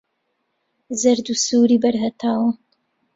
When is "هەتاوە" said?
2.03-2.49